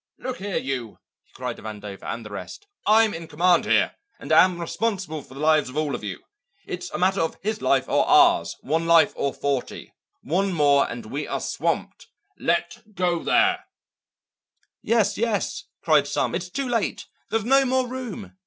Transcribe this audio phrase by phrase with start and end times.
[0.17, 2.65] "Look here, you!" he cried to Vandover and the rest.
[2.87, 6.23] "I'm in command here and am responsible for the lives of all of you.
[6.65, 9.93] It's a matter of his life or ours; one life or forty.
[10.23, 12.07] One more and we are swamped.
[12.39, 13.65] Let go there!"
[14.81, 16.33] "Yes, yes," cried some.
[16.33, 17.05] "It's too late!
[17.29, 18.35] there's no more room!"